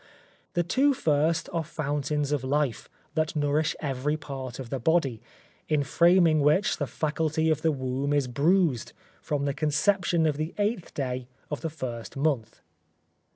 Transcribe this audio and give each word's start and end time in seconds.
The 0.55 0.63
two 0.63 0.95
first 0.95 1.47
are 1.53 1.63
fountains 1.63 2.31
of 2.31 2.43
life, 2.43 2.89
that 3.13 3.35
nourish 3.35 3.75
every 3.79 4.17
part 4.17 4.57
of 4.57 4.71
the 4.71 4.79
body, 4.79 5.21
in 5.69 5.83
framing 5.83 6.39
which 6.39 6.77
the 6.77 6.87
faculty 6.87 7.51
of 7.51 7.61
the 7.61 7.71
womb 7.71 8.11
is 8.11 8.27
bruised, 8.27 8.93
from 9.21 9.45
the 9.45 9.53
conception 9.53 10.25
of 10.25 10.37
the 10.37 10.55
eighth 10.57 10.95
day 10.95 11.27
of 11.51 11.61
the 11.61 11.69
first 11.69 12.17
month. 12.17 12.61